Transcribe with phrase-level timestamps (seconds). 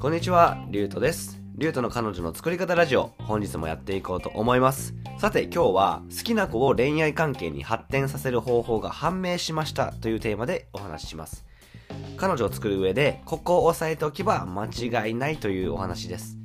[0.00, 1.42] こんにちは、リュウトです。
[1.56, 4.94] リュウトの彼女の作り方ラジオ、本日もやっていこうと思います。
[5.18, 11.44] さて、今日は好きな子を恋愛関係に発展させる方法が判明しましたというテーマでお話しします。
[12.16, 16.38] 彼女を作る上で、ここを押さえておけば間違いないというお話です。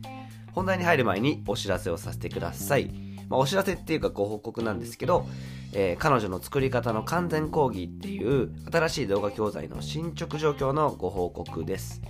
[0.51, 2.91] 本題に入る前にお知らせをさせてください。
[3.29, 5.25] まあ、お知らせっていうかご報告なんですけど、
[5.71, 12.01] えー彼女の作り方の完全講義っていう新しい動画教材の進捗状況のご報告です。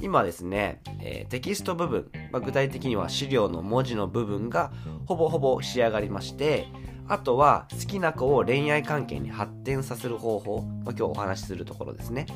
[0.00, 4.72] 今ですね、えーテキスト部分、まあ、具体的には資料の文字の部分が
[5.06, 6.66] ほぼほぼ仕上がりまして、
[7.08, 12.26] あとは好きな子を恋愛関係に発展させる方法、まあ、今日お話しするところですね。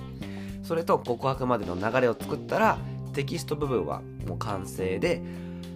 [0.62, 2.78] それと告白までの流れを作ったら
[3.12, 5.22] テキスト部分はもう完成で、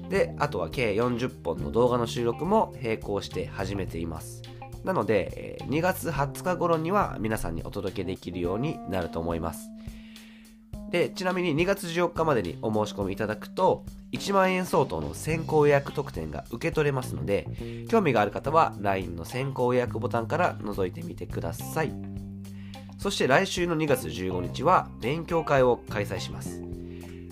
[0.09, 4.43] で、あとは計40本の動画の収録も並行して始めています。
[4.85, 9.71] なので、2月20日頃には皆さんにお届けできるようになると思います。
[10.95, 17.49] で、ちなみに2月14日までにお申し込みいただくと、1万円相当の先行予約特典が受け取れますので、
[17.89, 21.93] 興味がある方は LINE の先行予約ボタンから覗いてみてください。
[22.97, 26.63] そして来週の2月15日は勉強会を開催します。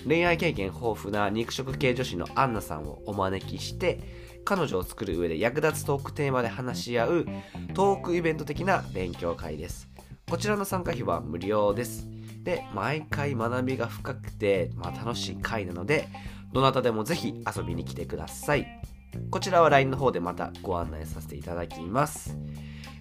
[0.08, 4.00] 恋愛経験豊富な肉食系女子のアンナさんをお招きして、
[4.44, 7.26] 彼女を作る上で役立つトークテーマで話し合う
[7.74, 9.88] トークイベント的な勉強会です。
[10.28, 12.08] こちらの参加費は無料です。
[12.42, 16.08] で、毎回学びが深くて、まあ、楽しい会なので、
[16.52, 18.66] どなたでもぜひ遊びに来てください。
[19.30, 22.36] こちらは LINE の方でまたご案内させていただきます。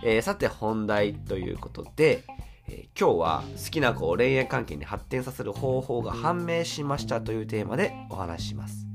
[0.03, 2.23] えーさて本題ということで、
[2.67, 8.86] えー今日は好きな子を恋愛関係に発展させる方法が判明しましたというテーマでお話しします。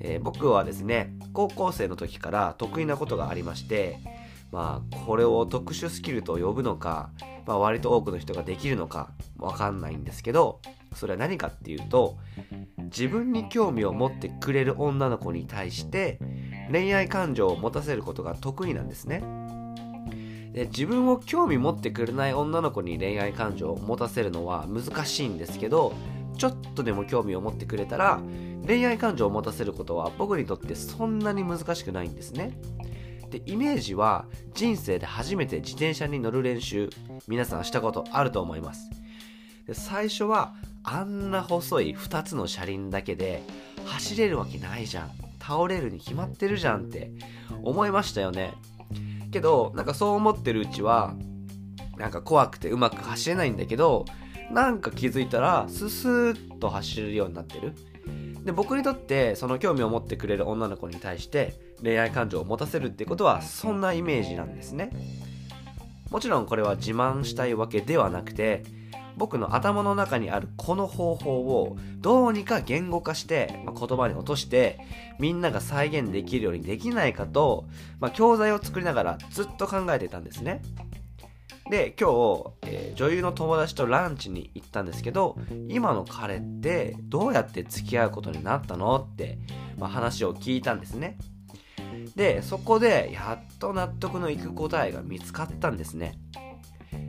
[0.00, 3.98] えー僕はですね、高校生の時から得意なことがありまして、
[4.54, 7.10] まあ、これを特殊スキルと呼ぶのか、
[7.44, 10.60] まあ、割と多くの人ができるのかわかんないんですけど、
[10.94, 12.16] それは何かっていうと、
[12.84, 16.20] 自分に興味を持ってくれる女の子に対して
[16.70, 19.24] 恋愛感情を持たせることが得意なんですね。
[20.52, 25.92] で自分を興味持ってくれない女の子に恋愛感情を持たせるのは難しいんですけど
[26.38, 28.20] ちょっとでも興味を持ってくれたら
[28.64, 32.56] 恋愛感情を持たせることは僕にとってそんなに難しくないんですね
[33.34, 36.88] でイメージは人生で初めて自転車に乗る練習
[37.26, 38.88] 皆さんしたことあると思います。
[39.66, 43.42] で最初はあんな細い2つの車輪だけで
[43.86, 47.10] 走れるわけないじゃん倒れるに決まってるじゃんって
[47.64, 48.52] 思いましたよね。
[49.32, 51.16] けどなんかそう思ってるうちは
[51.96, 54.04] なんか怖くてうまく走れないんだけど
[54.52, 57.72] なんか気づいたらススーッと走れるようになってる。
[58.44, 64.90] で僕にとってその興味を持ってくれる女の子に対して恋愛感情を持たせるってことはそんなイメージなんですね。
[66.10, 68.62] もちろんこれは自慢したいわけではなくて
[69.16, 74.78] 僕の頭の中にあるこの方法をどうにか言語化して、まあ言葉に落として
[75.18, 77.64] みんなが再現できるようにできないかと、
[78.00, 80.62] まあ教材を作りながらずっと考えていたんですね。
[81.70, 85.36] で今日、えー女優の友達とランチに行ったんですけど
[85.68, 89.38] 今の彼ってどうやって付き合うことになったのって、
[89.76, 91.18] まあ、話を聞いたんですね。
[92.14, 96.18] でそこでやっと納得のいく答えが見つかったんですね。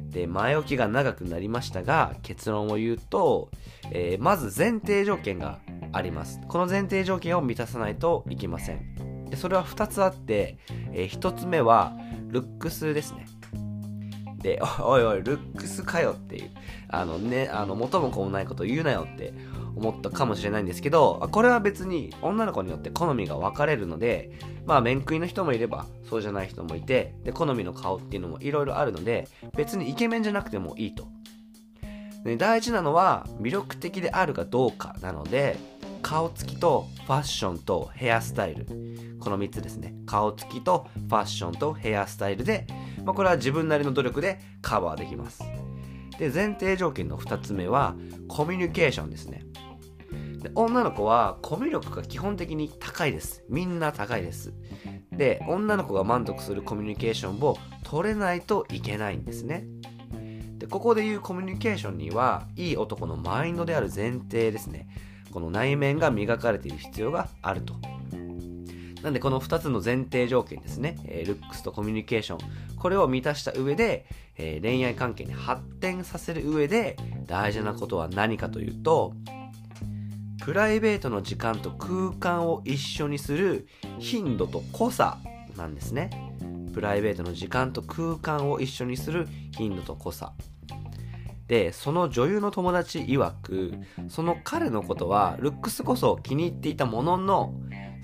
[0.09, 3.51] で前置きが長くなりましたが結論を言うと、
[3.91, 5.59] えーまず前提条件が
[5.91, 6.39] あります。
[6.47, 9.25] この前提条件を満たさないといけません。
[9.29, 10.57] でそれは2つあって、
[10.93, 11.95] え1つ目は
[12.27, 13.25] ルックスですね、
[14.81, 16.51] おいおい、ルックスかよっていう、
[16.89, 19.33] あのね、あの、元も子もないこと言うなよって
[19.75, 24.31] 思ったかもしれないんですけど、これは別に女の子によって好みが分かれるので、
[24.65, 31.07] まあ、面食いの人もいれば、そうじゃない人もいて、で、好みの顔っていうのもいろいろあるので、別にイケメンじゃなくてもいいと。
[32.23, 35.57] で大事なのは、魅力的であるかどうかなので、
[36.01, 38.65] 顔つきとファッションとヘアスタイル。
[39.19, 39.95] この3つですね。
[40.05, 42.67] 顔つきとファッションとヘアスタイルで、
[43.05, 45.43] まあ、これは自分なりの努力でカバーできます。
[46.17, 47.95] で、前提条件の2つ目は、
[48.27, 49.45] コミュニケーションですね。
[50.41, 53.43] で女の子はコミュ力が基本的に高いです。
[53.49, 54.53] みんな高いです。
[55.11, 59.65] で、女の子が満足するコミュニケーションを取れないといけないんですね。
[60.59, 64.87] で、ここで言うコミュニケーションには、いい男のマインドである前提ですね。
[65.31, 67.73] この内面が磨かれている必要があると。
[69.05, 72.39] なんでこの2つの前提条件ですね、えールックスとコミュニケーション、
[72.75, 76.97] これを満たした上で、えー恋愛関係に発展させる上で
[77.27, 79.13] 大事なことは何かというと、
[80.43, 83.67] プライベートの時間と空間を一緒にする
[83.99, 85.19] 頻度と濃さ
[85.55, 86.09] なんですね。
[86.73, 90.33] プライベートの時間と空間を一緒にする頻度と濃さ。
[91.47, 93.73] で、その女優の友達曰く、
[94.09, 97.53] その彼のことは、ルックスこそ気に入っていたものの、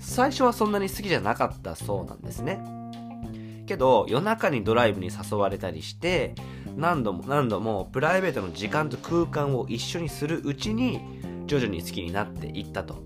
[0.02, 2.60] 最初はそんなに好きじゃなかったそうなんですね。
[3.66, 6.34] けど、夜中にドライブに誘われたりして、
[6.76, 11.00] 何度も何度もプライベートの時間と空間を一緒にするうちに、
[11.46, 13.02] 徐々に好きになっていったと。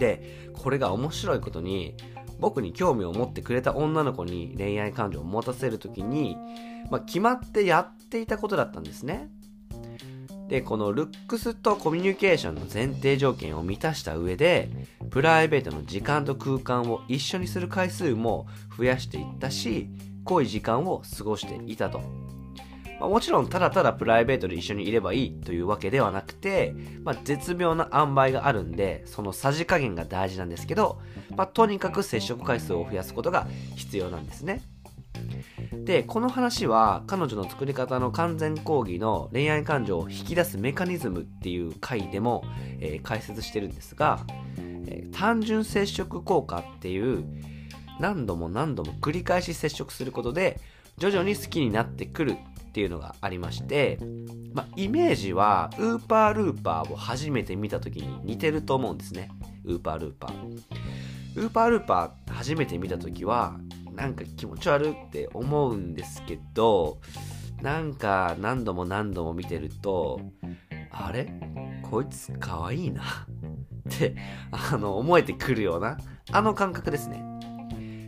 [0.00, 1.94] で、これが面白いことに、
[2.38, 6.36] 僕に興味を持ってくれた女の子に恋愛感情を持たせるときに、
[6.90, 9.30] まあ、決まってやっていたことだったんですね。
[10.48, 14.70] で、このルックスとコミュニケーションの前提条件を満たした上で、
[15.10, 19.88] プライベートの時間と空間を一緒にする回数も増やしていったし、
[20.24, 22.00] 濃い時間を過ごしていたと。
[22.98, 31.00] まあ、もちろんただただプライベートで一緒にいればいいというわけではなくて、まあ、絶妙な塩梅があるんで、そのさじ加減が大事なんですけど、
[31.36, 34.62] まあ、とにかく接触回数を増やすことが必要なんですね。
[35.84, 42.44] で、この話は彼女の作り方の完全講義の恋愛感情を引き出すメカニズムっていう回でも、
[42.80, 44.20] えー、解説してるんですが、
[45.16, 47.24] 単純接触効果っていう
[47.98, 50.60] 何度も何度も繰り返し接触することで
[50.98, 53.98] 徐々に好きになってくるっていうのがありまして、
[54.52, 59.30] まあ、イメージはウーパールーパーを初めて見た時に似てると思うんですね。
[59.64, 60.62] ウーパールーパー。
[61.36, 63.58] ウーパールーパー初めて見た時は
[63.92, 66.98] なんか気持ち悪って思うんですけど、
[67.62, 70.20] なんか何度も何度も見てると、
[70.90, 71.32] あれ？
[71.90, 73.02] こいつかわいいな、
[74.50, 75.98] あの、思えてくるような、
[76.32, 77.22] あの感覚ですね。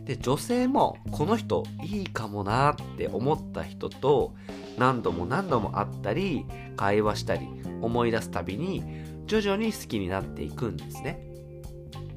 [0.05, 4.33] で、女性もこの人いいかもなって思った人と
[4.77, 6.45] 何度も何度も会ったり、
[6.75, 7.47] 会話したり、
[7.81, 8.83] 思い出すたびに
[9.25, 11.25] 徐々に好きになっていくんですね。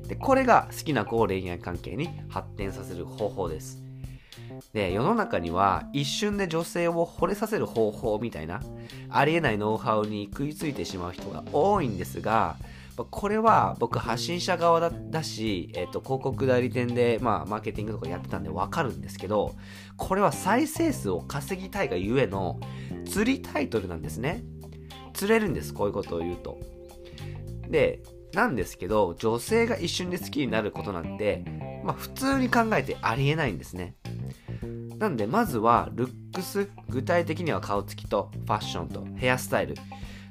[0.09, 3.83] で、これが好きな子を恋愛関係に発展させる方法です。
[4.73, 8.61] で、世の中には一瞬で女性を惚れさせる方法みたいな、
[9.11, 12.57] ありえないノウハウに食いついてしまう人が多いんですが、
[12.97, 19.55] これは僕発信者側だし、えっと、広告代理店で、まあ、マーケティングとかやってたんでわかるんですけど、
[19.97, 22.61] これは再生数を稼ぎたいがゆえの
[23.07, 24.45] 釣りタイトルなんですね。
[25.15, 26.59] 釣れるんです、こういうことを言うと。
[27.69, 28.03] で、
[28.35, 31.45] なんですけど、女性が一瞬で好きになることなんて、
[31.85, 33.97] まあ普通に考えてありえないんですね。
[34.99, 39.75] なんで、まずは、ルックス、具体的には顔つきと、ファッションと、ヘアスタイル、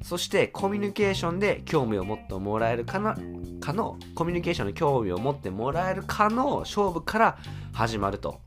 [0.03, 3.17] そしてコミュニケーションで興味を持ってもらえるかな、
[3.59, 7.37] かの、コミュニケーションに興味を持ってもらえるかの勝負から
[7.73, 8.41] 始まると。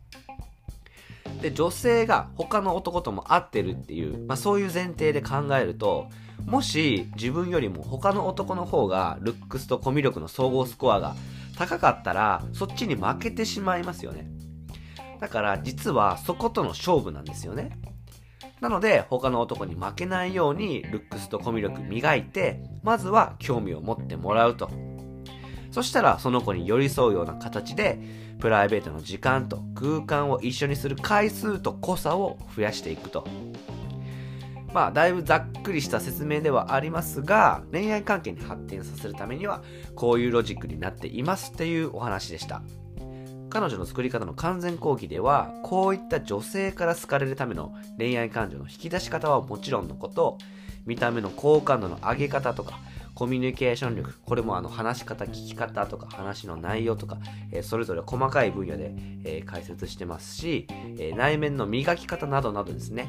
[1.40, 6.08] で、女性が他の男とも会ってるっていう、まあそういう前提で考えると、
[6.46, 11.14] もし自分よりも他の男の方がルックスとコミュ力の総合スコアが
[11.56, 14.28] 高かったらそっちに負けてしまいますよね
[15.20, 17.78] だから実はそことの勝負なんですよね
[18.64, 24.70] なので他の男に負けないようにルックスとコミュ力磨いてまずは興味を持ってもらうと
[25.70, 27.98] そしたらその子に寄り添うような形で
[28.40, 33.28] プライベートの時間と空間を一緒にする回数と濃さを増やしていくと
[34.72, 39.62] まあ、だいぶざっくりした説明ではありますが、恋愛関係に発展させるためには、
[39.94, 42.60] こういうロジックになっていますっていうお話でした。
[43.54, 50.38] 彼女の作り方の完全講義では、こういった女性から好かれるための恋愛感情の引き出し方はもちろんのこと、
[50.86, 52.80] 見た目の好感度の上げ方とか、
[53.14, 57.18] コミュニケーション力、これもあの話し方、聞き方とか話の内容とか、
[57.52, 60.66] えー、それぞれ細かい分野で、えー、解説してますし、
[60.98, 63.08] えー、内面の磨き方などなどですね、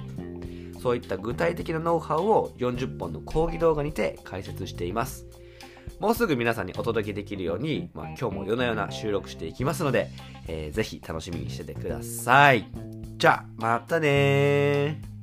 [0.80, 5.26] そういった具体的なノウハウを40本の講義動画にて解説しています。
[6.00, 10.10] もうすぐ皆さんにお届けできるように、まあ、今日も夜な夜な収録していきますので、
[10.48, 12.68] えー、ぜひ楽しみにしててください。
[13.18, 15.15] じゃあ、またね